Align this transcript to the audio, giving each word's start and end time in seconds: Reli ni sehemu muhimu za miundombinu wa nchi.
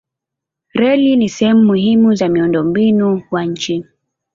Reli 0.73 1.15
ni 1.15 1.29
sehemu 1.29 1.63
muhimu 1.65 2.15
za 2.15 2.29
miundombinu 2.29 3.23
wa 3.31 3.43
nchi. 3.45 3.85